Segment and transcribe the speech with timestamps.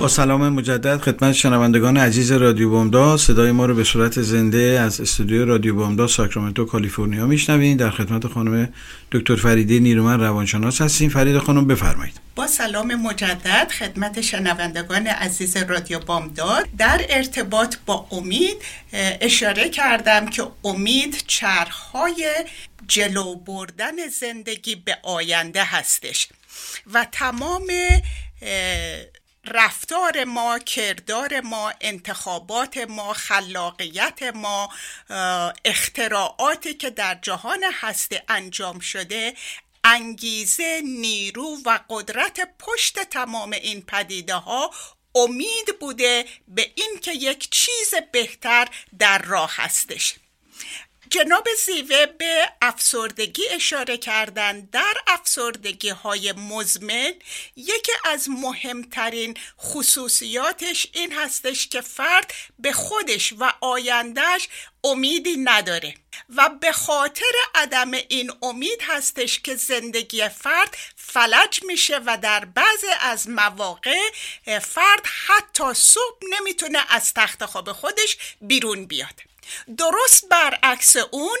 [0.00, 5.00] با سلام مجدد خدمت شنوندگان عزیز رادیو بامداد صدای ما رو به صورت زنده از
[5.00, 8.72] استودیو رادیو بامداد ساکرامنتو کالیفرنیا میشنوید در خدمت خانم
[9.12, 11.10] دکتر فریده نیرومن روانشناس هستیم.
[11.10, 12.20] فرید خانم بفرمایید.
[12.34, 18.56] با سلام مجدد خدمت شنوندگان عزیز رادیو بامداد در ارتباط با امید
[19.20, 22.34] اشاره کردم که امید چرخهای
[22.88, 26.28] جلو بردن زندگی به آینده هستش
[26.94, 27.66] و تمام
[29.46, 34.70] رفتار ما کردار ما انتخابات ما خلاقیت ما
[35.64, 39.34] اختراعاتی که در جهان هسته انجام شده
[39.84, 44.70] انگیزه نیرو و قدرت پشت تمام این پدیده ها
[45.14, 48.68] امید بوده به اینکه یک چیز بهتر
[48.98, 50.14] در راه هستش.
[51.12, 57.12] جناب زیوه به افسردگی اشاره کردن در افسردگی های مزمن
[57.56, 64.48] یکی از مهمترین خصوصیاتش این هستش که فرد به خودش و آیندهش
[64.84, 65.94] امیدی نداره
[66.36, 72.84] و به خاطر عدم این امید هستش که زندگی فرد فلج میشه و در بعض
[73.00, 73.98] از مواقع
[74.62, 79.29] فرد حتی صبح نمی‌تونه از تخت خواب خودش بیرون بیاد.
[79.76, 81.38] درست برعکس اون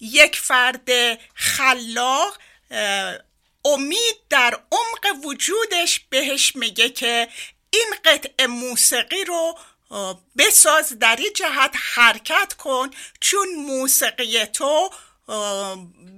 [0.00, 0.88] یک فرد
[1.34, 2.38] خلاق
[3.64, 7.28] امید در عمق وجودش بهش میگه که
[7.70, 9.58] این قطع موسیقی رو
[10.38, 14.90] بساز در این جهت حرکت کن چون موسیقی تو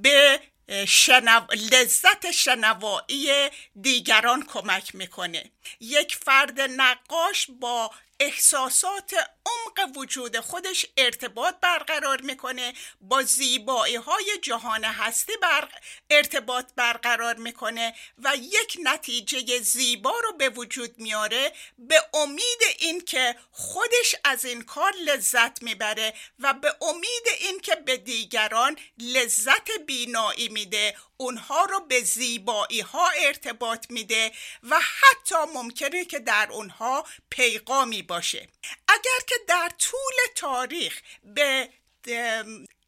[0.03, 0.41] به
[0.89, 1.41] شنو...
[1.73, 3.51] لذت شنوایی
[3.81, 5.51] دیگران کمک می‌کنه.
[5.81, 9.15] یک فرد نقاش با احساسات
[9.47, 15.69] عمق وجود خودش ارتباط برقرار می‌کنه با زیبایی های جهان هستی بر...
[16.11, 24.15] ارتباط برقرار می‌کنه و یک نتیجه زیبا رو به وجود میاره به امید اینکه خودش
[24.25, 31.65] از این کار لذت می‌بره و به امید اینکه به دیگران لذت بینایی میده اونها
[31.65, 34.33] رو به زیبایی ها ارتباط میده
[34.63, 38.49] و حتی ممکنه که در اونها پیغامی باشه.
[38.93, 41.69] اگر که در طول تاریخ به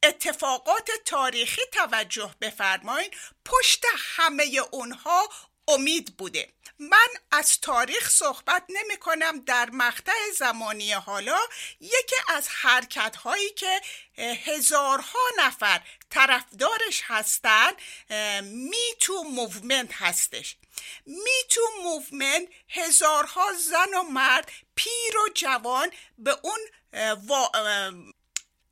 [0.03, 5.29] اتفاقات تاریخی توجه بفرمایید پشت همه اونها
[5.69, 6.49] امید بوده.
[6.79, 11.39] من از تاریخ صحبت نمی کنم در مقطع زمانی حالا
[11.81, 13.81] یکی از حرکت هایی که
[14.19, 17.71] هزارها نفر طرفدارش هستن
[18.43, 20.57] Me Too movement هستش.
[21.07, 26.61] Me Too movement هزارها زن و مرد پیر و جوان به اون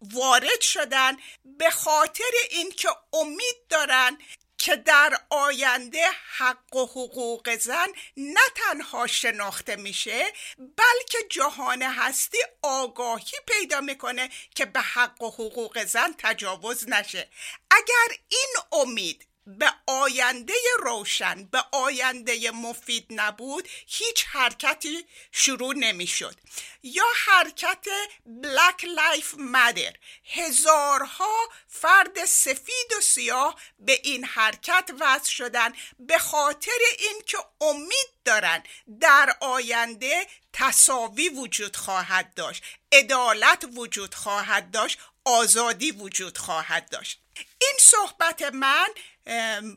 [0.01, 4.19] وارد شدن به خاطر اینکه امید دارن
[4.59, 7.87] که در آینده حق و حقوق زن
[8.17, 15.85] نه تنها شناخته میشه بلکه جهان هستی آگاهی پیدا می‌کنه که به حق و حقوق
[15.85, 17.31] زن تجاوز نشه.
[17.71, 26.37] اگر این امید به آینده روشن به آینده مفید نبود هیچ حرکتی شروع نمی‌شد.
[26.83, 27.87] یا حرکت
[28.27, 29.93] Black Lives Matter
[30.25, 38.63] هزارها فرد سفید و سیاه به این حرکت وضع شدن به خاطر اینکه امید دارن
[39.01, 47.21] در آینده تساوی وجود خواهد داشت عدالت وجود خواهد داشت آزادی وجود خواهد داشت.
[47.37, 48.89] این صحبت من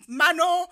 [0.08, 0.66] منو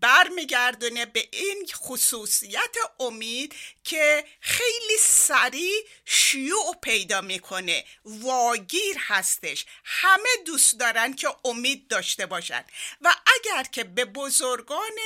[0.00, 3.54] برمیگردونه به این خصوصیت امید
[3.84, 7.84] که خیلی سریع شیوع پیدا می‌کنه.
[8.04, 9.66] واگیر هستش.
[9.84, 12.64] همه دوست دارن که امید داشته باشن.
[13.00, 14.98] و اگر که به بزرگان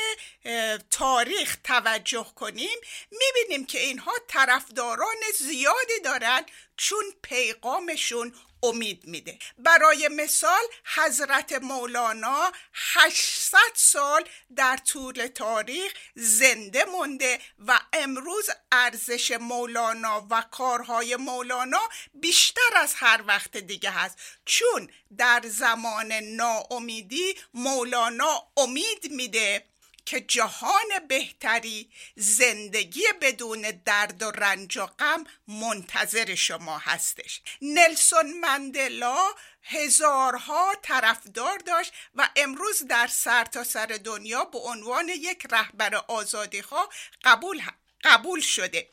[0.90, 2.78] تاریخ توجه کنیم
[3.10, 6.46] می‌بینیم که اینها طرفداران زیادی دارن
[6.76, 9.38] چون پیغامشون امید میده.
[9.58, 10.62] برای مثال
[10.94, 14.24] حضرت مولانا 800 سال
[14.56, 23.24] در طول تاریخ زنده مونده و امروز ارزش مولانا و کارهای مولانا بیشتر از هر
[23.26, 24.18] وقت دیگه هست.
[24.44, 29.64] چون در زمان ناامیدی مولانا امید میده.
[30.06, 37.40] که جهان بهتری زندگی بدون درد و رنج و غم منتظر شما هستش.
[37.62, 45.94] نلسون مندلا هزارها طرفدار داشت و امروز در سرتاسر سر دنیا به عنوان یک رهبر
[45.94, 46.88] آزادیخواه
[47.24, 47.62] قبول
[48.04, 48.88] قبول شده.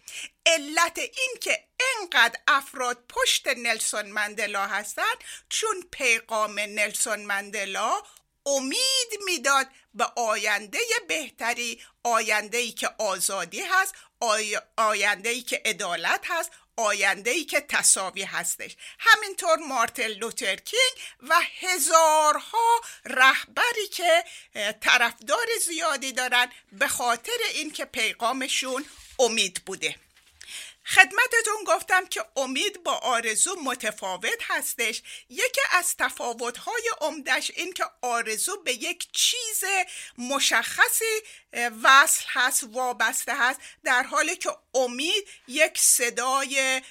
[0.45, 1.68] علت این که
[2.00, 5.18] انقدر افراد پشت نلسون مندلا هستند
[5.50, 8.01] چون پیغام نلسون مندلا
[8.45, 13.95] امید می‌داد به آینده بهتری آینده ای که آزادی هست
[14.78, 18.75] آینده ای که عدالت هست آینده ای که تصاوی هستش.
[19.00, 24.24] همینطور مارتل لوترکینگ و هزارها رهبری که
[24.81, 28.86] طرفدار زیادی دارن به خاطر اینکه پیغامشون
[29.19, 29.96] امید بوده.
[30.86, 35.02] خدمتتون گفتم که امید با آرزو متفاوت هستش.
[35.30, 39.64] یکی از تفاوت‌های عمدش این که آرزو به یک چیز
[40.18, 41.22] مشخصی
[41.84, 46.82] وصل هست وابسته هست در حالی که امید یک صدای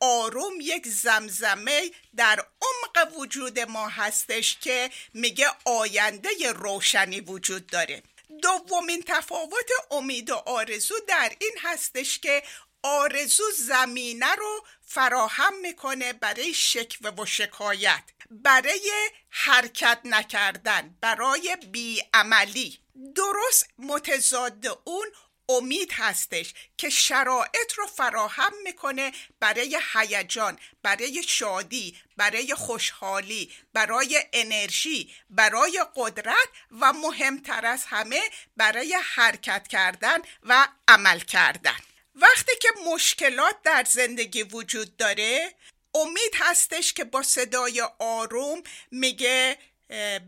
[0.00, 8.02] آروم یک زمزمه در عمق وجود ما هستش که میگه آینده روشنی وجود داره.
[8.42, 12.42] دومین تفاوت امید و آرزو در این هستش که
[12.82, 22.78] آرزو زمینه رو فراهم می‌کنه برای شکوه و شکایت برای حرکت نکردن برای بیعملی.
[23.14, 25.06] درست متضاد اون
[25.48, 35.14] امید هستش که شرایط رو فراهم می‌کنه برای هیجان برای شادی برای خوشحالی برای انرژی
[35.30, 36.48] برای قدرت
[36.80, 38.20] و مهمتر از همه
[38.56, 41.76] برای حرکت کردن و عمل کردن.
[42.16, 45.54] وقتی که مشکلات در زندگی وجود داره
[45.94, 49.58] امید هستش که با صدای آروم میگه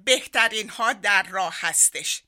[0.05, 2.23] بهترین ها در راه هستش.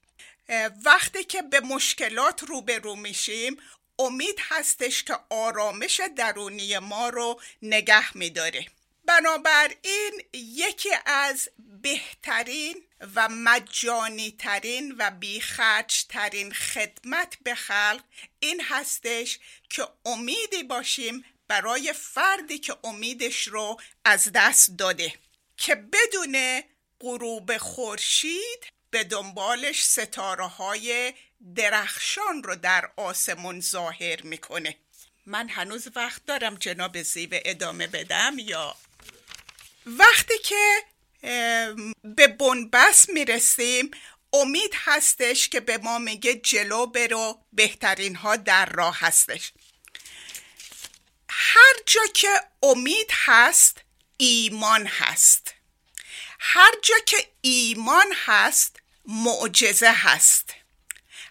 [0.85, 3.57] وقتی که به مشکلات روبرو میشیم
[3.99, 8.67] امید هستش که آرامش درونی ما رو نگه میداره.
[9.05, 11.49] بنابراین یکی از
[11.83, 12.83] بهترین
[13.15, 18.03] و مجانی ترین و بیخرج ترین خدمت به خلق
[18.41, 19.39] این هستش
[19.69, 25.15] که امیدی باشیم برای فردی که امیدش رو از دست داده
[25.57, 26.63] که بدون
[27.01, 31.15] غروب خورشید به دنبالش ستاره های
[31.57, 34.77] درخشان رو در آسمون ظاهر می‌کنه.
[35.27, 38.77] من هنوز وقت دارم جناب زیوه ادامه بدم یا؟
[39.87, 40.85] وقتی که
[42.05, 43.91] به بنبست می‌رسیم
[44.33, 49.53] امید هستش که به ما میگه جلو برو بهترین ها در راه هستش.
[51.29, 52.29] هر جا که
[52.63, 53.79] امید هست
[54.17, 55.55] ایمان هست.
[56.41, 60.55] هر جا که ایمان هست معجزه هست.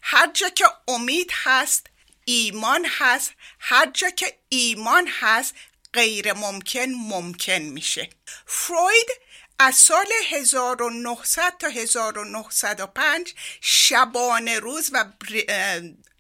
[0.01, 1.87] هر جا که امید هست
[2.25, 3.33] ایمان هست.
[3.59, 5.55] هر جا که ایمان هست
[5.93, 8.09] غیر ممکن ممکن میشه.
[8.45, 9.07] فروید
[9.59, 15.05] از سال 1900 تا 1905 شبانه روز و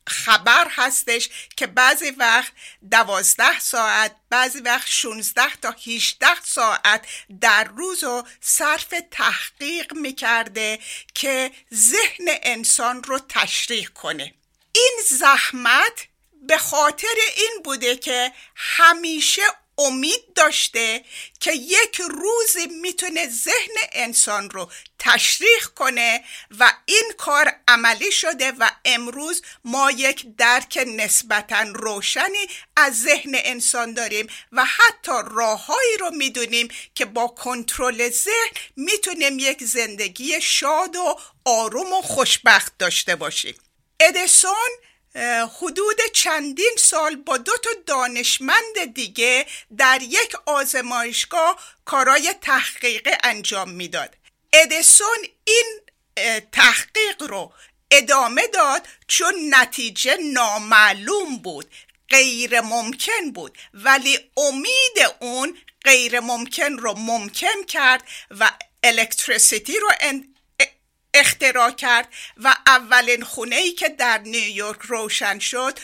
[0.07, 2.51] خبر هستش که بعضی وقت
[2.91, 7.07] دوازده ساعت بعضی وقت 16 تا 18 ساعت
[7.41, 10.79] در روز و صرف تحقیق می‌کرده
[11.13, 14.33] که ذهن انسان رو تشریح کنه.
[14.71, 16.07] این زحمت
[16.41, 19.41] به خاطر این بوده که همیشه
[19.79, 21.03] امید داشته
[21.39, 26.23] که یک روزی می‌تونه ذهن انسان رو تشریح کنه
[26.59, 33.93] و این کار عملی شده و امروز ما یک درک نسبتا روشنی از ذهن انسان
[33.93, 41.19] داریم و حتی راههایی رو می‌دونیم که با کنترل ذهن می‌تونیم یک زندگی شاد و
[41.45, 43.55] آروم و خوشبخت داشته باشیم.
[43.99, 44.69] ادیسون
[45.61, 49.45] حدود چندین سال با دو تا دانشمند دیگه
[49.77, 54.15] در یک آزمایشگاه کارای تحقیق انجام می‌داد.
[54.53, 55.81] ادیسون این
[56.51, 57.53] تحقیق رو
[57.91, 61.71] ادامه داد چون نتیجه نامعلوم بود
[62.09, 63.57] غیر ممکن بود.
[63.73, 68.51] ولی امید اون غیر ممکن رو ممکن کرد و
[68.83, 69.91] الکتریسیتی رو
[71.13, 75.79] اختراع کرد و اولین خونه ای که در نیویورک روشن شد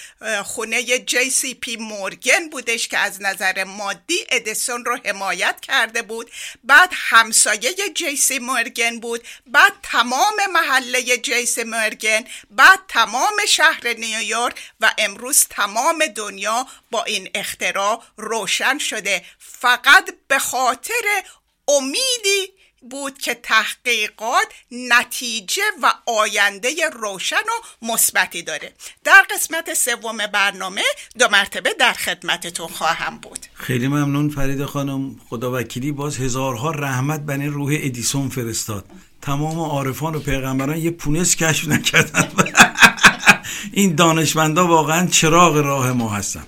[0.45, 6.31] خونه جی سی پی مورگان بودش که از نظر مادی ادیسون رو حمایت کرده بود.
[6.63, 9.27] بعد همسایه جی سی مورگان بود.
[9.47, 12.25] بعد تمام محله جی سی مورگان.
[12.49, 19.25] بعد تمام شهر نیویورک و امروز تمام دنیا با این اختراع روشن شده.
[19.39, 21.23] فقط به خاطر
[21.67, 22.53] امیدی
[22.89, 28.73] بود که تحقیقات نتیجه و آینده روشن و مثبتی داره.
[29.03, 30.81] در قسمت سوم برنامه
[31.19, 33.39] دو مرتبه در خدمتتون خواهم بود.
[33.53, 35.15] خیلی ممنون فرید خانم.
[35.29, 38.85] خدا وکیلی باز هزارها رحمت بنی روح ادیسون فرستاد.
[39.21, 42.31] تمام عارفان و پیغمبران یه پونس کشف نکردن.
[43.71, 46.43] این دانشمندا واقعا چراغ راه ما هستن.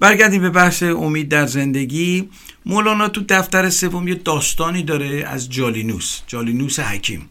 [0.00, 2.30] برگردیم به بحث امید در زندگی.
[2.66, 7.28] مولانا تو دفتر سوم یه داستانی داره از جالینوس جالینوس حکیم.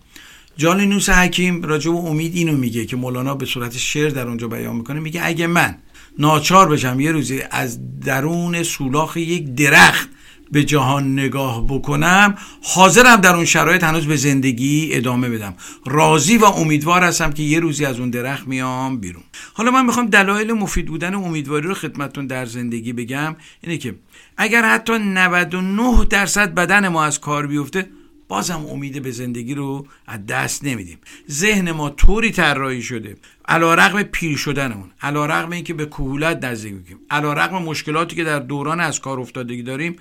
[0.57, 4.75] جالینوس حکیم راجع به امید اینو میگه که مولانا به صورت شعر در اونجا بیان
[4.75, 5.75] می‌کنه میگه اگه من
[6.19, 10.09] ناچار بشم یه روزی از درون سولاخ یک درخت
[10.51, 15.53] به جهان نگاه بکنم حاضرم در اون شرایط هنوز به زندگی ادامه بدم.
[15.85, 19.23] راضی و امیدوار هستم که یه روزی از اون درخت میام بیرون.
[19.53, 23.95] حالا من می‌خوام دلایل مفید بودن امیدواری رو خدمتتون در زندگی بگم اینه که
[24.43, 27.89] اگر حتی 99 درصد بدن ما از کار بیفته
[28.27, 30.97] بازم امید به زندگی رو از دست نمیدیم.
[31.31, 33.17] ذهن ما طوری طراحی شده.
[33.47, 38.23] علا رقم پیر شدنمون علا رقم اینکه به کهولت نزدیک بگیم علا رقم مشکلاتی که
[38.23, 39.95] در دوران از کار افتادگی داریم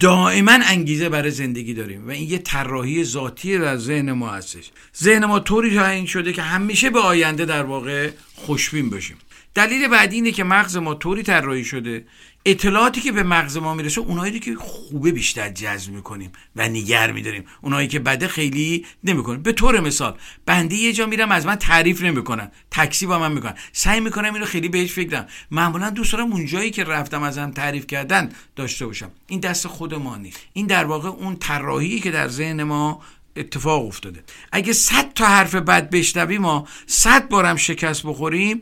[0.00, 4.70] دائما انگیزه برای زندگی داریم و این یه طراحی ذاتی در ذهن ما هستش.
[5.02, 9.16] ذهن ما طوری تعیین شده که همیشه به آینده در واقع خوشبین باشیم.
[9.54, 12.04] دلیل بعدی اینه که مغز ما طوری طراحی شده
[12.44, 17.44] اطلاعاتی که به مغز ما می‌رسه اونایی که خوبه بیشتر جذب می‌کنیم و نگر میداریم.
[17.60, 22.02] اونایی که بده خیلی نمی‌کنیم به طور مثال بنده یه جا میرم از من تعریف
[22.02, 22.50] نمی‌کنن.
[22.70, 23.54] تکسی با من می‌کنن.
[23.72, 27.86] سعی می‌کنم اینو خیلی بهش فکرم معمولا دوست دارم اون جایی که رفتم ازم تعریف
[27.86, 29.10] کردن داشته باشم.
[29.26, 30.40] این دست خود ما نیست.
[30.52, 33.02] این در واقع اون طراحی که در ذهن ما
[33.36, 34.24] اتفاق افتاده.
[34.52, 38.60] اگه صد تا حرف بد بشنویم ما صد بارم شکست بخوریم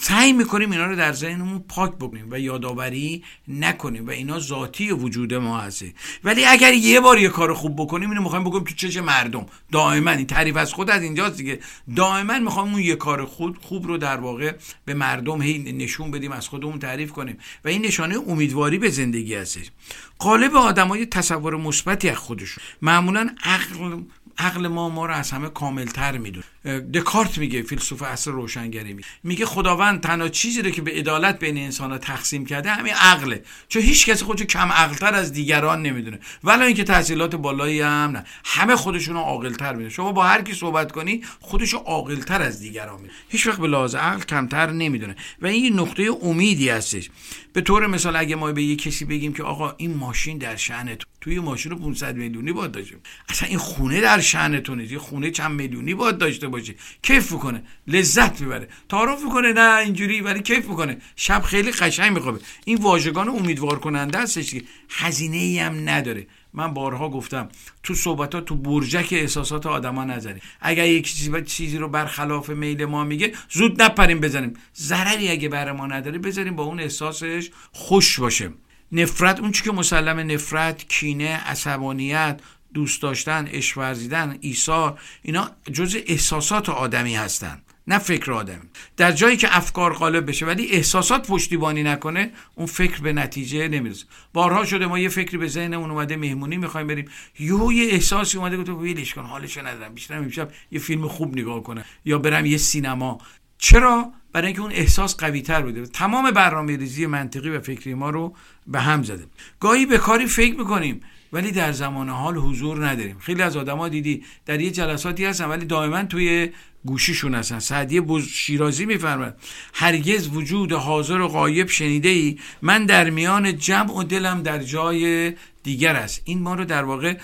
[0.00, 5.34] سعی می‌کنیم اینا رو در ذهنمون پاک بکنیم و یادآوری نکنیم و اینا ذاتی وجود
[5.34, 5.94] ما هسته.
[6.24, 9.46] ولی اگر یه بار یه کار خوب بکنیم اینو می‌خوایم بکنیم تو چش مردم.
[9.72, 11.60] دائما این تعریف از خود از اینجاست دیگه.
[11.96, 16.32] دائما می‌خوایم اون یه کار خود خوب رو در واقع به مردم هی نشون بدیم
[16.32, 17.38] از خودمون تعریف کنیم.
[17.64, 19.70] و این نشانه امیدواری به زندگی هستش
[20.18, 22.64] قالب آدمای تصور مثبتی از خودشون.
[22.82, 24.00] معمولا عقل
[24.38, 26.46] عقل ما ما رو از همه کاملتر می‌دونه.
[26.94, 29.08] دکارت میگه فیلسوف اصر روشنگری میگه.
[29.22, 33.44] میگه خداوند تنها چیزی رو که به عدالت بین انسان ها تقسیم کرده همین عقله.
[33.68, 36.18] چون هیچ کسی خودشو کم عقلتر از دیگران نمی‌دونه.
[36.44, 38.24] ولی اینکه تحصیلات بالایی هم نه.
[38.44, 43.12] همه خودشون عاقلتر می‌دونه شما با هر کی صحبت کنی خودشو عاقلتر از دیگران می‌دونه.
[43.28, 45.16] هیچ وقت به لحاظ عقل کمتر نمی‌دونه.
[45.42, 47.10] و این نقطه امیدی هستش.
[47.52, 50.94] به طور مثال اگه ما به یه کسی بگیم که آقا این ماشین در شأن
[50.94, 52.98] تو توی ماشین رو 500 میلیونی باید داشتیم.
[53.28, 54.96] اصلا این خونه در شأن تو نیست.
[54.96, 58.68] خونه چند میلیونی باید داشته باشه کیف می‌کنه لذت می‌بره.
[58.88, 62.40] تعارف می‌کنه نه اینجوری ولی کیف می‌کنه شب خیلی قشنگ میخوابه.
[62.64, 66.26] این واژگان امیدوار کننده هستش که هزینه ای هم نداره.
[66.56, 67.48] من بارها گفتم
[67.82, 72.84] تو صحبت ها تو برجک احساسات آدما نزنیم اگر یک چیزی, چیزی رو برخلاف میل
[72.84, 74.54] ما میگه زود نپریم بزنیم.
[74.76, 78.50] ضرری اگه بر ما نداره بذاریم با اون احساسش خوش باشه
[78.92, 82.40] نفرت اون که مسلم نفرت کینه عصبانیت
[82.74, 88.68] دوست داشتن عشق ورزیدن ایثار اینا جز احساسات آدمی هستند نه فکر آدمی.
[88.96, 94.04] در جایی که افکار غالب بشه ولی احساسات پشتیبانی نکنه اون فکر به نتیجه نمی‌رسه.
[94.32, 97.04] بارها شده ما یه فکری به ذهنمون اومده مهمونی می‌خوایم بریم.
[97.38, 99.94] یهو یه احساسی اومده گفت ویلش کن حالش ندارم.
[99.94, 103.18] بیشتر امشب یه فیلم خوب نگاه کنه یا برم یه سینما.
[103.58, 105.86] چرا؟ برای اینکه اون احساس قوی تر بوده.
[105.86, 109.26] تمام برنامه ریزی منطقی و فکری ما رو به هم زده.
[109.60, 111.00] گاهی به کاری فکر می‌کنیم.
[111.34, 113.18] ولی در زمان حال حضور نداریم.
[113.18, 116.50] خیلی از آدما دیدی در یه جلساتی هستن ولی دائما توی
[116.84, 117.58] گوشیشون هستن.
[117.58, 119.36] سعدی بز شیرازی میفرمد
[119.74, 125.32] هرگز وجود حاضر و غایب شنیده ای من در میان جمع و دلم در جای
[125.64, 126.22] دیگر است.
[126.24, 127.16] این ما رو در واقع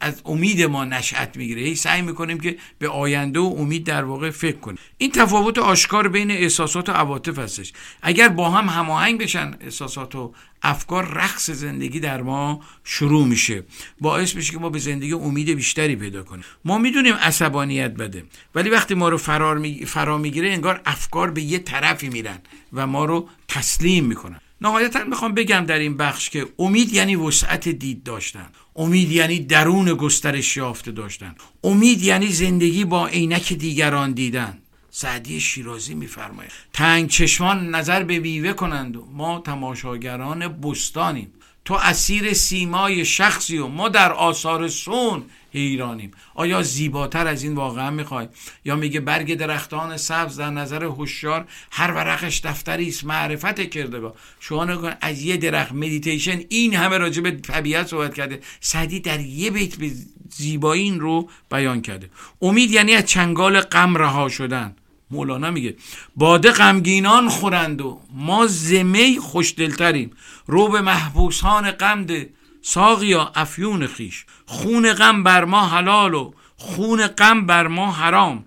[0.00, 1.62] از امید ما نشأت می‌گیره.
[1.62, 4.78] هی سعی می‌کنیم که به آینده و امید در واقع فکر کنیم.
[4.98, 7.72] این تفاوت آشکار بین احساسات و عواطف هستش.
[8.02, 13.64] اگر با هم هماهنگ بشن احساسات و افکار رقص زندگی در ما شروع میشه.
[14.00, 16.44] باعث میشه که ما به زندگی امید بیشتری پیدا کنیم.
[16.64, 19.84] ما می‌دونیم عصبانیت بده ولی وقتی ما رو فرار می...
[19.86, 22.38] فرا می‌گیره انگار افکار به یه طرفی میرن
[22.72, 24.40] و ما رو تسلیم می‌کنن.
[24.60, 28.48] نهایتا می‌خوام بگم در این بخش که امید یعنی وسعت دید داشتن.
[28.76, 31.34] امید یعنی درون گسترش یافته داشتن.
[31.64, 34.58] امید یعنی زندگی با عینک دیگران دیدن.
[34.90, 36.50] سعدی شیرازی میفرماید.
[36.72, 38.96] تنگ چشمان نظر به میوه کنند.
[38.96, 41.32] و ما تماشاگران بستانیم.
[41.64, 45.22] تو اسیر سیمای شخصی و ما در آثار صنع
[45.52, 48.28] حیرانیم آیا زیباتر از این واقعا می‌خوای؟
[48.64, 54.64] یا میگه برگ درختان سبز در نظر هوشیار هر ورقش دفتری است معرفت کردگار شما
[54.64, 58.40] نگاه از یه درخت مدیتیشن این همه راجع به طبیعت صحبت کرده.
[58.60, 59.90] سعدی در یه بیت به
[60.30, 62.10] زیبایی این رو بیان کرده.
[62.42, 64.76] امید یعنی از چنگال غم رها شدن.
[65.10, 65.76] مولانا میگه
[66.16, 70.10] باده غمگینان خورند و ما زمی خوشدلتریم.
[70.46, 72.28] رو به محبوسان غم ده.
[72.62, 74.26] ساقیا افیون خیش.
[74.46, 78.44] خون غم بر ما حلال و خون غم بر ما حرام.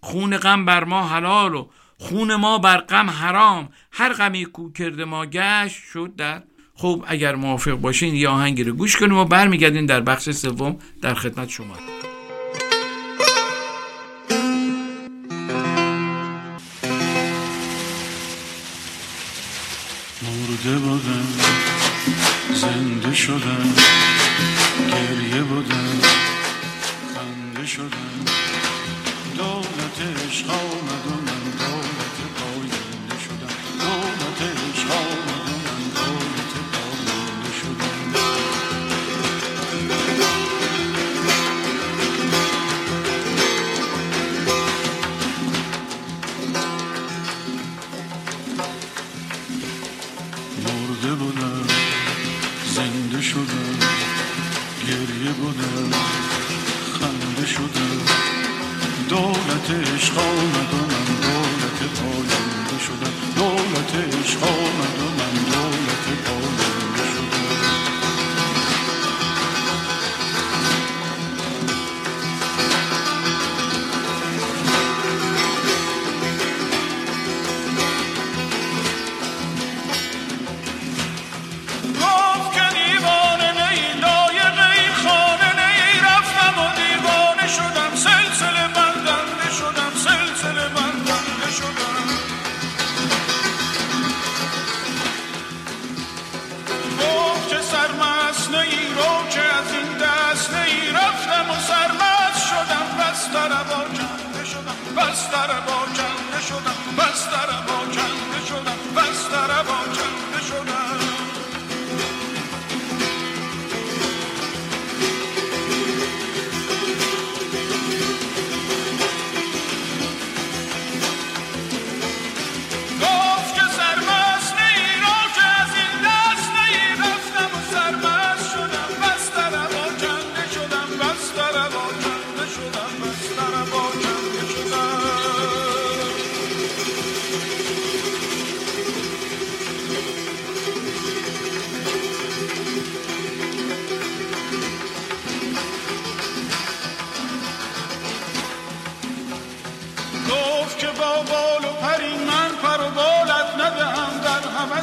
[0.00, 1.68] خون غم بر ما حلال و
[1.98, 3.68] خون ما بر غم حرام.
[3.92, 6.42] هر غمی کو کرده ما گشت شد در.
[6.74, 11.14] خب اگر موافق باشین یا آهنگی رو گوش کنیم و برمیگردیم در بخش سوم در
[11.14, 11.76] خدمت شما.
[20.22, 20.78] مرده
[23.16, 23.74] شدم
[24.88, 25.85] گریه بودم.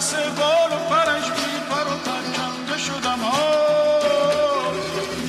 [0.04, 1.56] همس بال و پرش بی
[2.74, 3.42] و شدم ها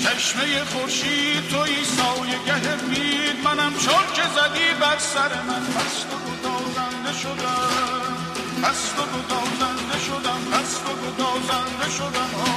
[0.03, 5.63] چشمه خورشید توی سایه گه بید منم چون که زدی بر سر من.
[5.67, 8.15] پست و گدازنده شدم
[8.63, 12.54] پست و گدازنده شدم پست و گدازنده شدم ها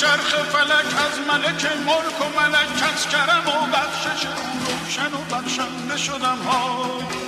[0.00, 4.26] چرخ فلک از ملک ملک و ملک کس کرم و بخشش
[4.66, 7.25] روشن و بخشنده شدم ها.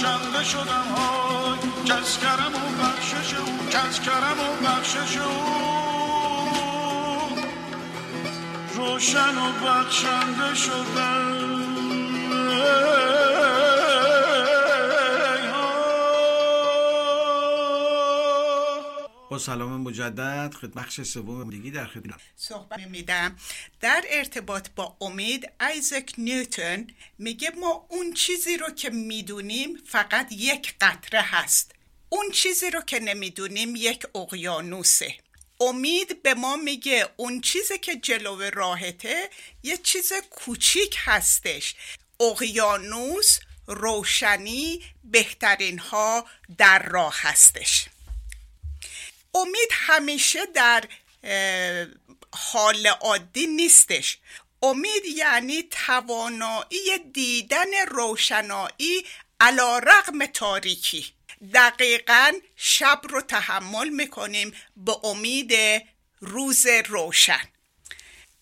[0.00, 5.32] بخشنده شدم های کس کرم و بخشش او کس کرم و بخشش او.
[8.74, 11.39] روشن و بخشنده شدم.
[19.40, 22.20] سلام مجدد خدمت بخش سوم دیگی در خدمت.
[22.36, 23.36] صحبت میدم.
[23.80, 26.86] در ارتباط با امید ایزک نیوتن
[27.18, 31.72] میگه ما اون چیزی رو که می‌دونیم فقط یک قطره هست.
[32.08, 35.14] اون چیزی رو که نمی‌دونیم یک اقیانوسه.
[35.60, 39.30] امید به ما میگه اون چیزی که جلو راهته
[39.62, 41.74] یه چیز کوچیک هستش.
[42.20, 46.26] اقیانوس روشنی بهترین ها
[46.58, 47.88] در راه هستش.
[49.34, 50.84] امید همیشه در
[52.32, 54.18] حال عادی نیستش.
[54.62, 59.06] امید یعنی توانایی دیدن روشنایی
[59.40, 61.12] علا رغم تاریکی.
[61.54, 65.52] دقیقا شب رو تحمل می‌کنیم به امید
[66.20, 67.48] روز روشن.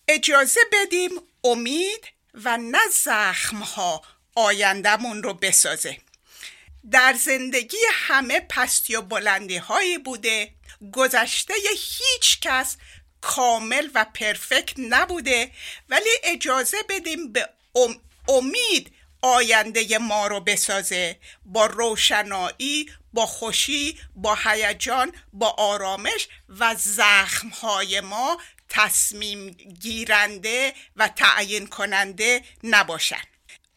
[0.07, 1.11] اجازه بدیم
[1.43, 4.01] امید و نه زخمها
[4.35, 5.97] آیندهمون رو بسازه.
[6.91, 10.53] در زندگی همه پستی و بلندی هایی بوده
[10.93, 12.77] گذشته هیچ کس
[13.21, 15.51] کامل و پرفکت نبوده
[15.89, 17.49] ولی اجازه بدیم به
[18.27, 21.19] امید آینده ما رو بسازه.
[21.45, 28.37] با روشنایی با خوشی با هیجان با آرامش و زخمهای ما
[28.69, 29.49] تصمیم
[29.81, 33.23] گیرنده و تعیین کننده نباشن.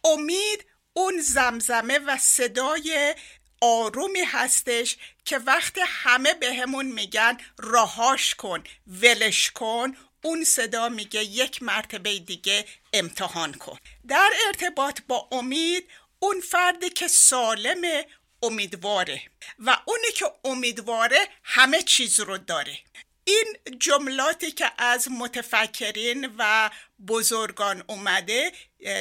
[0.04, 3.14] امید اون زمزمه و صدای
[3.62, 11.24] آرومی هستش که وقت همه بهمون به میگن راهاش کن ولش کن اون صدا میگه
[11.24, 13.78] یک مرتبه دیگه امتحان کن.
[14.08, 18.04] در ارتباط با امید اون فردی که سالم
[18.42, 19.22] امیدواره
[19.58, 22.78] و اونی که امیدواره همه چیز رو داره.
[23.24, 26.70] این جملاتی که از متفکرین و
[27.08, 28.52] بزرگان اومده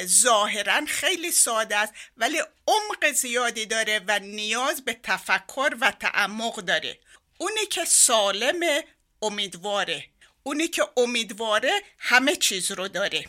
[0.04, 6.98] ظاهرا خیلی ساده است ولی عمق زیادی داره و نیاز به تفکر و تعمق داره.
[7.38, 8.82] اونی که سالم
[9.22, 10.04] امیدواره
[10.42, 13.24] اونی که امیدواره همه چیز رو داره.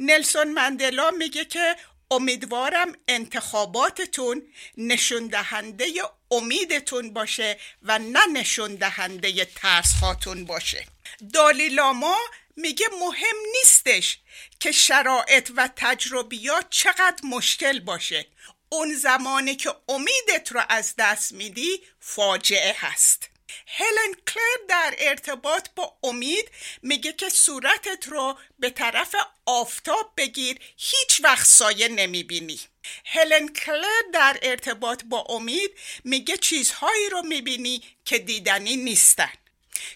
[0.00, 1.76] نلسون مندلا میگه که
[2.10, 4.42] امیدوارم انتخاباتتون
[4.76, 5.86] نشون دهنده
[6.30, 10.86] امیدتون باشه و نه نشون دهنده ترس هاتون باشه.
[11.34, 12.16] دالیلاما
[12.56, 14.18] میگه مهم نیستش
[14.60, 18.26] که شرایط و تجربیات چقدر مشکل باشه.
[18.68, 23.28] اون زمانی که امیدت رو از دست میدی فاجعه هست.
[23.66, 26.50] هلن کلر در ارتباط با امید
[26.82, 29.14] میگه که صورتت رو به طرف
[29.46, 32.60] آفتاب بگیر هیچ وقت سایه نمی‌بینی.
[33.04, 35.70] هلن کلر در ارتباط با امید
[36.04, 39.32] میگه چیزهایی رو می‌بینی که دیدنی نیستن.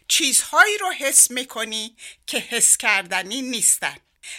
[0.09, 3.97] چیزهایی رو حس می‌کنی که حس کردنی نیستن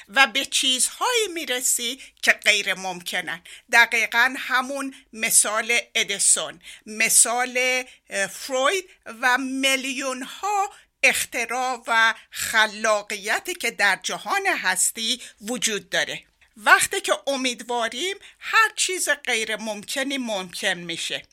[0.07, 3.41] و به چیزهایی می‌رسی که غیر ممکنن.
[3.71, 7.83] دقیقا همون مثال ادیسون مثال
[8.31, 16.23] فروید و میلیون ها اختراع و خلاقیتی که در جهان هستی وجود داره.
[16.57, 21.23] وقتی که امیدواریم هر چیز غیر ممکنی ممکن میشه.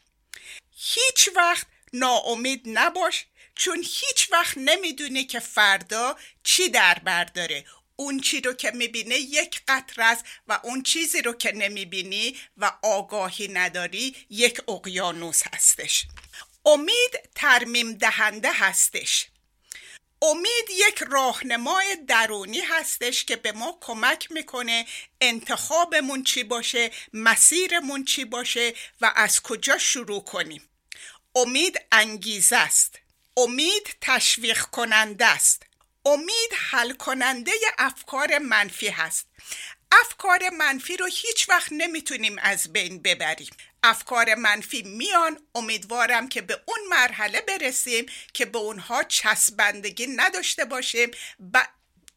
[0.77, 7.65] هیچ وقت ناامید نباش چون هیچ وقت نمی‌دونی که فردا چی در بر داره.
[7.97, 12.73] اون چی رو که می‌بینه یک قطر است و اون چیزی رو که نمی‌بینی و
[12.83, 16.07] آگاهی نداری یک اقیانوس هستش.
[16.67, 19.27] امید ترمیم دهنده هستش.
[20.23, 24.87] امید یک راهنمای درونی هستش که به ما کمک می‌کنه
[25.21, 30.69] انتخابمون چی باشه مسیرمون چی باشه و از کجا شروع کنیم.
[31.35, 33.04] امید انگیزه است.
[33.37, 35.63] امید تشویق کننده است.
[36.07, 39.27] امید حل کننده افکار منفی هست.
[39.93, 43.51] افکار منفی رو هیچ وقت نمی‌تونیم از بین ببریم.
[43.83, 51.11] افکار منفی میان امیدوارم که به اون مرحله برسیم که به اونها چسبندگی نداشته باشیم
[51.53, 51.67] و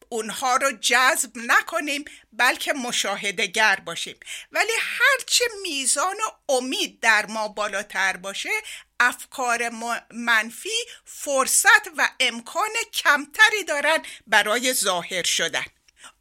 [0.08, 4.16] اونها رو جذب نکنیم بلکه مشاهدهگر باشیم.
[4.52, 6.16] ولی هرچه میزان
[6.48, 8.50] امید در ما بالاتر باشه
[9.00, 9.68] افکار
[10.10, 15.64] منفی فرصت و امکان کمتری دارن برای ظاهر شدن.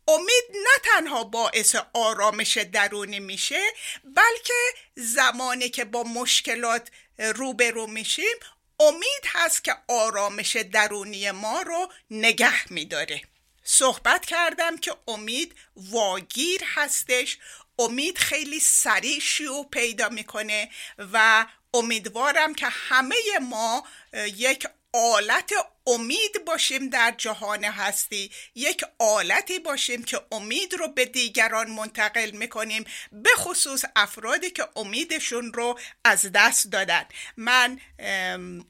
[0.07, 3.61] امید نه تنها باعث آرامش درونی میشه
[4.03, 4.53] بلکه
[4.95, 8.35] زمانی که با مشکلات روبرو میشیم
[8.79, 13.21] امید هست که آرامش درونی ما رو نگه میداره.
[13.69, 17.37] صحبت کردم که امید واگیر هستش.
[17.79, 25.53] امید خیلی سریع شیوع پیدا می‌کنه و امیدوارم که همه ما یک آلت
[25.87, 28.31] امید باشیم در جهان هستی.
[28.55, 35.53] یک آلتی باشیم که امید رو به دیگران منتقل می‌کنیم به خصوص افرادی که امیدشون
[35.53, 37.05] رو از دست دادن.
[37.37, 37.79] من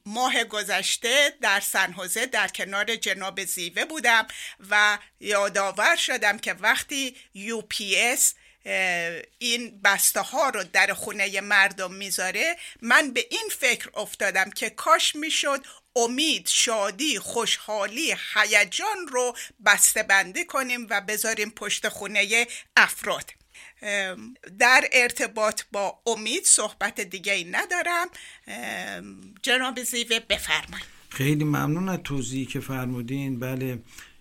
[0.06, 4.26] ماه گذشته در سنحوزه در کنار جناب زیوه بودم
[4.70, 8.34] و یادآور شدم که وقتی یو پی اس
[9.38, 15.16] این بسته ها رو در خونه مردم می‌ذاره من به این فکر افتادم که کاش
[15.16, 15.64] می‌شد
[15.98, 23.30] امید شادی خوشحالی هیجان رو بسته بندی کنیم و بذاریم پشت خونه افراد.
[24.58, 28.08] در ارتباط با امید صحبت دیگه ای ندارم
[29.42, 30.86] جناب زیوه بفرمایید.
[31.08, 33.40] خیلی ممنون از توضیحی که فرمودین.
[33.40, 33.78] بله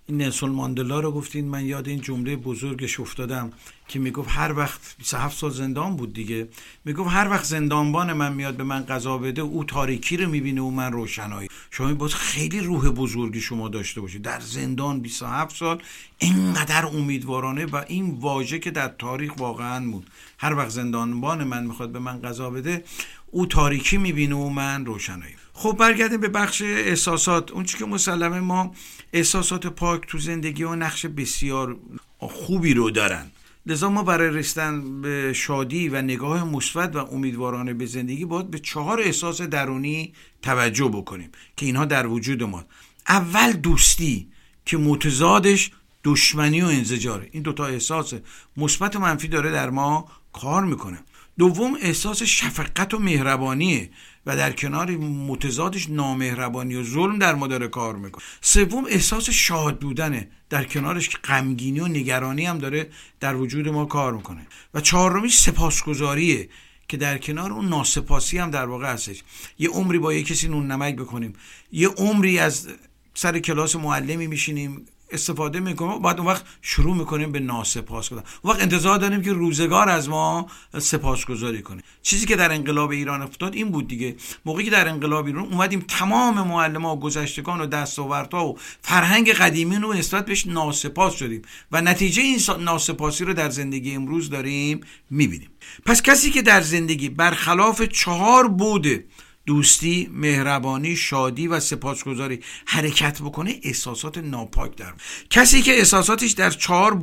[0.09, 3.51] این نلسون ماندلا رو گفتین من یاد این جمله بزرگش افتادم
[3.87, 6.47] که می‌گفت هر وقت 27 سال زندان بود دیگه
[6.85, 10.69] می‌گفت هر وقت زندانبان من میاد به من قضا بده او تاریکی رو می‌بینه و
[10.69, 11.49] من روشنایی.
[11.71, 14.21] شما باید خیلی روح بزرگی شما داشته باشید.
[14.21, 15.81] در زندان 27 سال
[16.17, 21.91] اینقدر امیدوارانه و این واژه که در تاریخ واقعا بود هر وقت زندانبان من می‌خواد
[21.91, 22.83] به من قضا بده
[23.31, 25.35] او تاریکی می‌بینه و من روشنایی.
[25.59, 27.51] خب برگردیم به بخش احساسات.
[27.51, 28.71] اون که مسلمه ما
[29.13, 31.77] احساسات پاک تو زندگی و نقش بسیار
[32.19, 33.31] خوبی رو دارن.
[33.65, 38.59] لذا ما برای رسیدن به شادی و نگاه مثبت و امیدوارانه به زندگی باید به
[38.59, 42.65] چهار احساس درونی توجه بکنیم که اینها در وجود ما.
[43.07, 44.27] اول دوستی
[44.65, 45.71] که متضادش
[46.03, 48.13] دشمنی و انزجاره این دوتا احساس
[48.57, 50.99] مثبت و منفی داره در ما کار می‌کنه.
[51.37, 53.89] دوم احساس شفقت و مهربانیه.
[54.27, 58.23] و در کنار متضادش نامهربانی و ظلم در ما داره کار می‌کنه.
[58.41, 64.13] سوم احساس شاد بودنه در کنارش غمگینی و نگرانی هم داره در وجود ما کار
[64.13, 64.47] می‌کنه.
[64.73, 66.49] و چهارمیش سپاسگزاریه
[66.87, 69.23] که در کنار اون ناسپاسی هم در واقع هستش.
[69.59, 71.33] یه عمری با یه کسی نون نمک بکنیم.
[71.71, 72.67] یه عمری از
[73.13, 74.85] سر کلاس معلمی میشینیم.
[75.11, 78.23] استفاده می‌کنیم بعد اون وقت شروع می‌کنیم به ناسپاس کردن.
[78.41, 80.47] اون وقت انتظار داریم که روزگار از ما
[80.79, 81.83] سپاسگزاری کنه.
[82.01, 84.15] چیزی که در انقلاب ایران افتاد این بود دیگه.
[84.45, 89.75] موقعی که در انقلاب ایران اومدیم تمام معلم و گذشتگان و دستاوردها و فرهنگ قدیمی
[89.75, 91.41] رو نسبت بهش ناسپاس شدیم
[91.71, 95.49] و نتیجه این ناسپاسی رو در زندگی امروز داریم می‌بینیم.
[95.85, 99.05] پس کسی که در زندگی برخلاف چهار بوده
[99.47, 102.39] دوستی، مهربانی، شادی و سپاسگزاری.
[102.65, 104.93] حرکت بکنه احساسات ناپاک در
[105.29, 106.93] کسی که احساساتش در چهار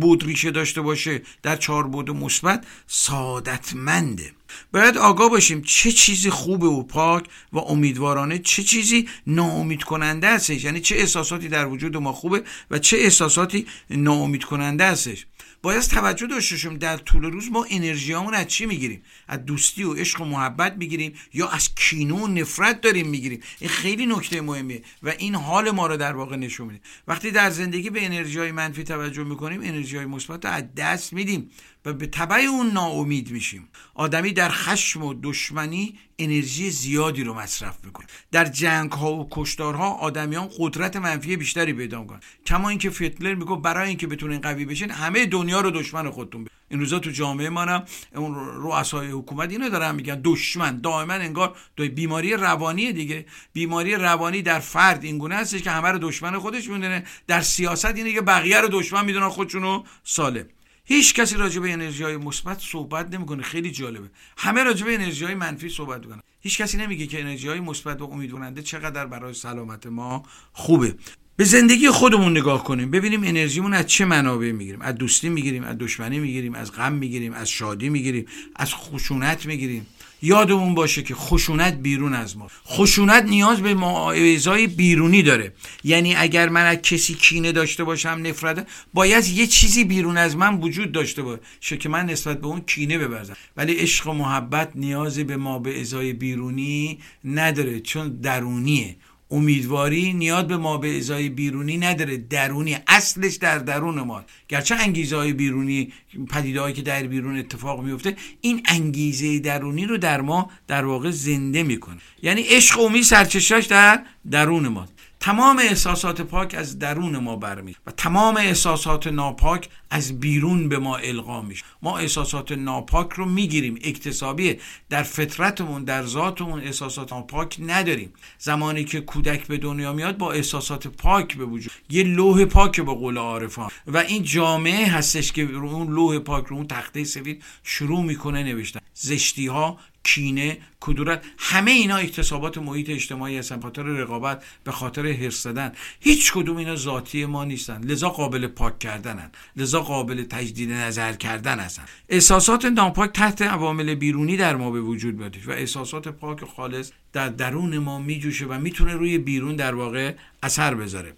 [0.00, 4.32] بود ریشه داشته باشه در چهار بود مثبت سعادتمنده.
[4.72, 10.64] باید آگاه باشیم چه چیزی خوبه و پاک و امیدوارانه چه چیزی ناامید کننده هستش.
[10.64, 15.26] یعنی چه احساساتی در وجود ما خوبه و چه احساساتی ناامید کننده هستش.
[15.62, 19.94] باید توجه داشته باشیم در طول روز ما انرژیامون از چی می‌گیریم؟ از دوستی و
[19.94, 24.82] عشق و محبت می‌گیریم یا از کینو و نفرت داریم می‌گیریم؟ این خیلی نکته مهمیه
[25.02, 26.80] و این حال ما رو در واقع نشون میده.
[27.08, 31.12] وقتی در زندگی به انرژی های منفی توجه می‌کنیم انرژی های مثبت رو از دست
[31.12, 31.50] میدیم.
[31.88, 33.68] و به تبع اون ناامید میشیم.
[33.94, 38.06] آدمی در خشم و دشمنی انرژی زیادی رو مصرف می‌کنه.
[38.32, 42.20] در جنگ ها و کشتارها آدمیان قدرت منفی بیشتری پیدا می‌کنن.
[42.46, 46.52] کما اینکه فتلر میگه برای اینکه بتونین قوی بشین همه دنیا رو دشمن خودتون بید.
[46.70, 47.82] این روزا تو جامعه ما
[48.14, 50.80] اون رؤسای حکومت اینو دارن میگن دشمن.
[50.80, 53.26] دائما انگار دو بیماری روانی دیگه.
[53.52, 57.04] بیماری روانی در فرد اینگونه هستش که همه رو دشمن خودش می‌دونه.
[57.26, 60.46] در سیاست اینه که بقیه رو دشمن می‌دونن خودشونو سالم.
[60.88, 63.42] هیچ کسی راجع به انرژی های مثبت صحبت نمی‌کنه.
[63.42, 64.10] خیلی جالبه.
[64.36, 66.20] همه راجع به انرژی های منفی صحبت می‌کنن.
[66.40, 70.22] هیچ کسی نمیگه که انرژی های مثبت و امیدوارنده چقدر برای سلامت ما
[70.52, 70.94] خوبه.
[71.36, 72.90] به زندگی خودمون نگاه کنیم.
[72.90, 74.82] ببینیم انرژیمون از چه منابع می‌گیریم.
[74.82, 79.86] از دوستی می‌گیریم از دشمنی می‌گیریم از غم می‌گیریم از شادی می‌گیریم از خشونت می‌گیریم.
[80.22, 82.50] یادمون باشه که خشونت بیرون از ما.
[82.66, 85.52] خشونت نیاز به معایزای بیرونی داره.
[85.84, 90.60] یعنی اگر من از کسی کینه داشته باشم نفرت باید یه چیزی بیرون از من
[90.60, 93.36] وجود داشته باشه که من نسبت به اون کینه ببرزم.
[93.56, 98.96] ولی عشق و محبت نیازی به ما بیرونی نداره چون درونیه.
[99.30, 102.16] امیدواری نیاز به ما به ازای بیرونی نداره.
[102.16, 105.92] درونی اصلش در درون ما گرچه انگیزه های بیرونی
[106.30, 111.62] پدیده که در بیرون اتفاق میفته این انگیزه درونی رو در ما در واقع زنده
[111.62, 111.98] می‌کنه.
[112.22, 114.88] یعنی عشق امید سرچشاش در درون ما
[115.20, 120.96] تمام احساسات پاک از درون ما برمی و تمام احساسات ناپاک از بیرون به ما
[120.96, 121.64] القا میشه.
[121.82, 128.12] ما احساسات ناپاک رو می‌گیریم اکتسابیه در فطرتمون در ذاتمون احساسات ناپاک نداریم.
[128.38, 131.72] زمانی که کودک به دنیا میاد با احساسات پاک به وجود.
[131.90, 133.70] یه لوح پاک به قول عارفان.
[133.86, 138.80] و این جامعه هستش که اون لوح پاک رو اون تخته سفید شروع می‌کنه نوشتن.
[138.94, 143.60] زشتی ها کینه کدورت همه اینا اکتسابات محیط اجتماعی هستن.
[143.60, 145.72] خاطر رقابت به خاطر حرص زدن.
[146.00, 147.84] هیچ کدوم اینا ذاتی ما نیستن.
[147.84, 149.30] لذا قابل پاک کردنن.
[149.56, 151.82] لذا قابل تجدید نظر کردن هستن.
[152.08, 157.28] احساسات ناپاک تحت عوامل بیرونی در ما به وجود میاد و احساسات پاک خالص در
[157.28, 161.12] درون ما میجوشه و می‌تونه روی بیرون در واقع اثر بذاره.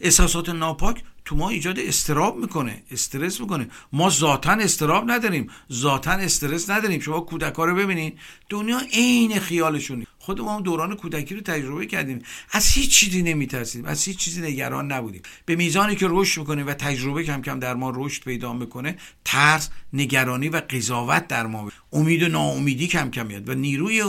[0.00, 3.68] احساسات ناپاک تو ما ایجاد استراب می‌کنه استرس می‌کنه.
[3.92, 5.50] ما ذاتا استراب نداریم.
[5.72, 7.00] ذاتا استرس نداریم.
[7.00, 12.22] شما کودک ها رو ببینید دنیا عین خیالشونی خود ما دوران کودکی رو تجربه کردیم.
[12.52, 15.22] از هیچ چیزی نمیترسیدیم از هیچ چیزی نگران نبودیم.
[15.46, 19.70] به میزانی که رشد می‌کنه و تجربه کم کم در ما رشد پیدا می‌کنه ترس
[19.92, 24.04] نگرانی و قضاوت در ما امید و ناامیدی کم کم میاد و نیروی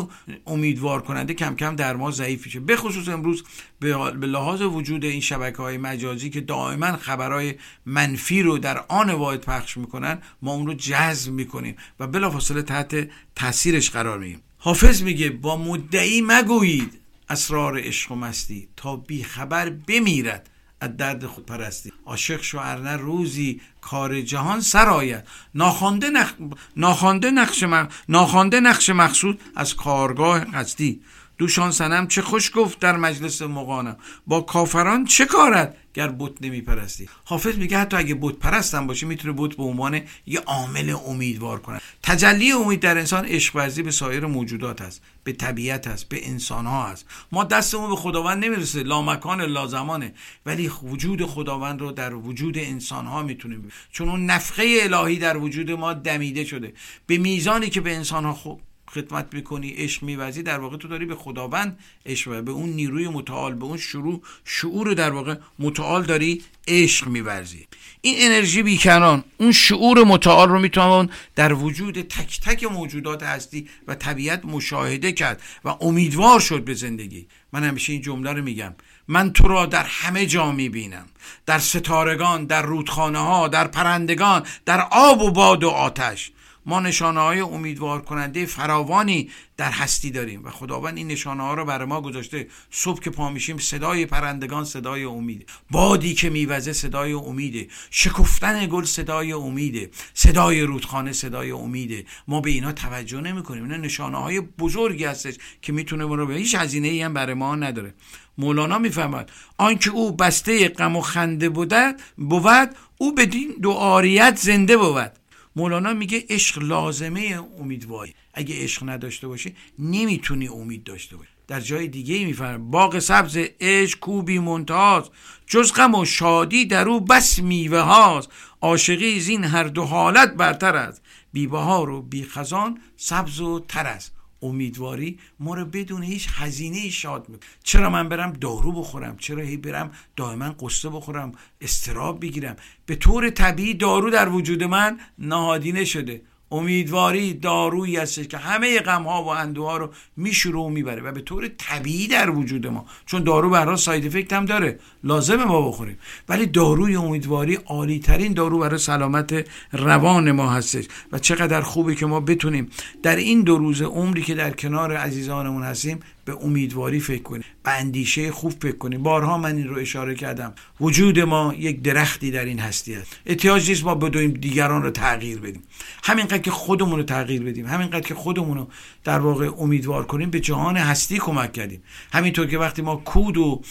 [0.47, 2.59] امیدوار کننده کم کم در ما ضعیف میشه.
[2.59, 3.43] به خصوص امروز
[3.79, 9.41] به لحاظ وجود این شبکه های مجازی که دائما خبرهای منفی رو در آن واحد
[9.41, 14.43] پخش می‌کنن ما اون رو جذب می‌کنیم و بلافاصله تحت تاثیرش قرار می‌گیریم.
[14.57, 16.93] حافظ میگه با مدعی مگویید
[17.29, 20.49] اسرار عشق و مستی تا بیخبر بمیرد
[20.81, 26.33] از درد خود پرستی عاشق شو ارنه روزی کار جهان سرایت ناخوانده نخ...
[26.77, 27.87] ناخوانده نقش م...
[28.09, 31.01] ناخوانده نقش مقصود از کارگاه قصدی.
[31.39, 33.97] دوشان سنم چه خوش گفت در مجلس مقانم
[34.27, 39.33] با کافران چه کارد گر بت نمیپرستی؟ حافظ میگه حتی اگه بت پرستم باشه می‌تونه
[39.37, 41.81] بت به عنوان یه عامل امیدوار کنه.
[42.03, 46.65] تجلی امید در انسان عشق ورزی به سایر موجودات است به طبیعت است به انسان
[46.65, 47.05] ها است.
[47.31, 50.13] ما دستمون به خداوند نمی‌رسه لامکان لازمانه.
[50.45, 53.71] ولی وجود خداوند رو در وجود انسان ها می‌تونیم.
[53.91, 56.73] چون اون نفخه الهی در وجود ما دمیده شده.
[57.07, 58.61] به میزانی که به انسان ها خوب
[58.93, 63.53] خدمت می‌کنی عشق میوزی در واقع تو داری به خداوند عشق به اون نیروی متعال
[63.53, 67.67] به اون شروع شعور در واقع متعال داری عشق میورزی.
[68.01, 73.95] این انرژی بیکران اون شعور متعال رو می‌توان در وجود تک تک موجودات هستی و
[73.95, 77.27] طبیعت مشاهده کرد و امیدوار شد به زندگی.
[77.53, 78.75] من همیشه این جمله رو میگم.
[79.07, 81.05] من تو را در همه جا می‌بینم.
[81.45, 86.31] در ستارگان در رودخانه ها در پرندگان در آب و باد و آتش.
[86.69, 91.65] ما نشانه های امیدوار کننده فراوانی در هستی داریم و خداوند این نشانه ها رو
[91.65, 92.47] برای ما گذاشته.
[92.71, 97.67] صبح که پا میشیم صدای پرندگان صدای امیده بادی که میوزه صدای امیده.
[97.91, 99.89] شکفتن گل صدای امیده.
[100.13, 102.05] صدای رودخانه صدای امیده.
[102.27, 106.25] ما به اینا توجه نمی کنیم اینا نشانه های بزرگی هستش که می‌تونه ما رو
[106.25, 107.93] به هیچ هزینه ای هم برای ما نداره.
[108.37, 115.18] مولانا می‌فهمد آنکه او بسته غم و خنده بودد بود او بدین دعاریت زنده بود.
[115.59, 121.29] مولانا میگه عشق لازمه امیدواری اگه عشق نداشته باشی نمی‌تونی امید داشته باشی.
[121.47, 125.09] در جای دیگه می‌فهمه باغ سبز عشق کوبی منتاز
[125.47, 128.29] جز غم و شادی در او بس میوه هاست.
[128.61, 131.01] عاشقی زین هر دو حالت برتر است.
[131.33, 134.18] بی بهار و بی خزان سبز و تر است.
[134.41, 137.49] امیدواری ما رو بدون هیچ هزینه شاد می‌کنه.
[137.63, 143.29] چرا من برم دارو بخورم؟ چرا هی برم دائما قصه بخورم استراب بگیرم؟ به طور
[143.29, 146.21] طبیعی دارو در وجود من نهادینه شده.
[146.51, 151.21] امیدواری دارویی هستش که همه غم ها و اندوها رو میشوره و می‌بره و به
[151.21, 152.85] طور طبیعی در وجود ما.
[153.05, 154.79] چون دارو برای ساید افکت هم داره.
[155.03, 155.97] لازمه ما بخوریم.
[156.29, 160.85] ولی داروی امیدواری عالی ترین دارو برای سلامت روان ما هستش.
[161.11, 162.69] و چقدر خوبه که ما بتونیم
[163.03, 167.71] در این دو روز عمری که در کنار عزیزانمون هستیم به امیدواری فکر کنیم به
[167.71, 170.53] اندیشه خوب فکر کنیم بارها من این رو اشاره کردم.
[170.81, 173.19] وجود ما یک درختی در این هستی است.
[173.25, 175.63] احتیاج نیست ما بدویم دیگران رو تغییر بدیم.
[176.03, 177.65] همینقدر که خودمون رو تغییر بدیم.
[177.65, 178.67] همینقدر که خودمون رو
[179.03, 181.83] در واقع امیدوار کنیم به جهان هستی کمک کردیم.
[182.13, 183.61] همینطور که وقتی ما کود و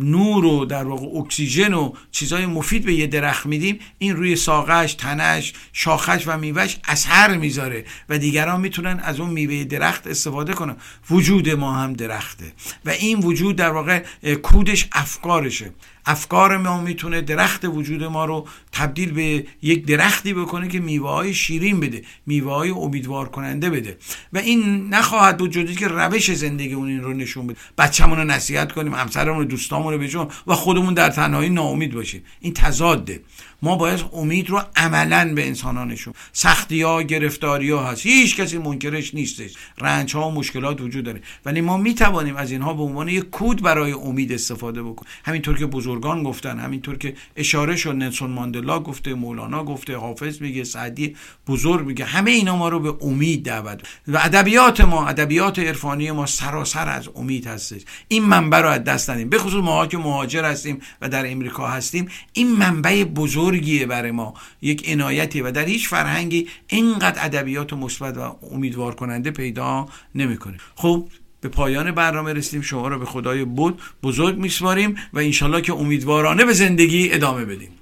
[0.00, 4.94] نور و در واقع اکسیژن و چیزای مفید به یه درخت میدیم این روی ساقش
[4.94, 10.76] تنش شاخش و میوهش اثر می‌ذاره و دیگران می‌تونن از اون میوه درخت استفاده کنن.
[11.10, 12.52] وجود ما هم درخته.
[12.84, 14.04] و این وجود در واقع
[14.42, 15.70] کودش افکارشه.
[16.06, 21.34] افکار ما می‌تونه درخت وجود ما رو تبدیل به یک درختی بکنه که میوه های
[21.34, 23.96] شیرین بده میوه های امیدوار کننده بده.
[24.32, 27.56] و این نخواهد بود جدی که روش زندگی اون این رو نشون بده.
[27.78, 32.22] بچه‌مون رو نصیحت کنیم همسرمون رو دوستامون رو بجون و خودمون در تنهایی ناامید باشیم.
[32.40, 33.20] این تضاده.
[33.62, 38.06] ما باید امید رو عملا به انسان ها نشون سختی ها گرفتاری ها هست.
[38.06, 39.54] هیچ کسی منکرش نیستش.
[39.78, 41.20] رنج ها و مشکلات وجود داره.
[41.44, 45.10] ولی ما می توانیم از اینها به عنوان یک کود برای امید استفاده بکنیم.
[45.24, 45.66] همینطور که
[45.98, 51.86] بزرگان گفتن همینطور که اشاره شد نلسون ماندلا گفته مولانا گفته حافظ میگه سعدی بزرگ
[51.86, 56.88] میگه همه اینا ما رو به امید دعوت و ادبیات ما ادبیات عرفانی ما سراسر
[56.88, 57.80] از امید هستش.
[58.08, 59.28] این منبع رو از دست ندیم.
[59.28, 64.10] به خصوص ما که مهاجر هستیم و در امریکا هستیم این منبع بزرگ بزرگیه برای
[64.10, 70.56] ما یک عنایتی و در هیچ فرهنگی اینقدر ادبیات مثبت و امیدوار کننده پیدا نمی‌کنه.
[70.74, 71.08] خب
[71.40, 72.62] به پایان برنامه رسیدیم.
[72.62, 77.78] شما رو به خدای بود بزرگ میسپاریم و انشالله که امیدوارانه به زندگی ادامه بدیم.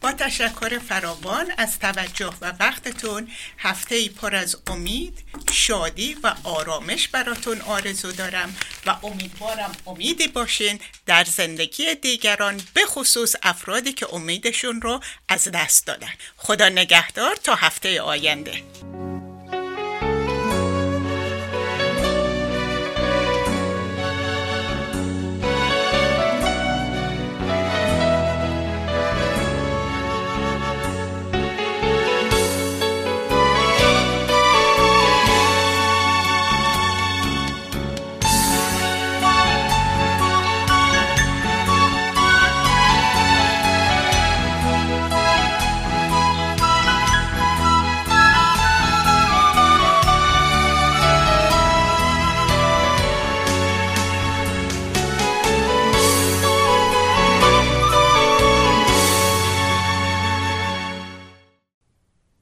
[0.00, 3.28] با تشکر فراوان از توجه و وقتتون
[3.58, 5.18] هفته ای پر از امید
[5.52, 13.34] شادی و آرامش براتون آرزو دارم و امیدوارم امیدی باشین در زندگی دیگران به خصوص
[13.42, 16.12] افرادی که امیدشون رو از دست دادن.
[16.36, 17.36] خدا نگهدار.
[17.36, 18.62] تا هفته آینده.